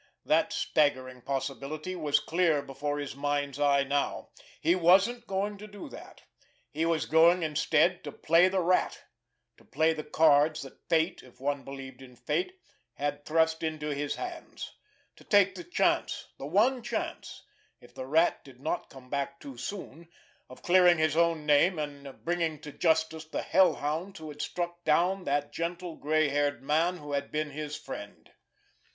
[0.25, 4.29] That "staggering possibility" was clear before his mind's eye now.
[4.59, 6.23] He wasn't going to do that;
[6.71, 12.01] he was going, instead—to play the Rat—to play the cards that fate, if one believed
[12.01, 12.59] in fate,
[12.95, 17.43] had thrust into his hands—to take the chance, the one chance,
[17.79, 20.07] if the Rat did not come back too soon,
[20.49, 24.41] of clearing his own name, and of bringing to justice the hell hounds, who had
[24.41, 28.31] struck down that gentle gray haired man who had been his friend.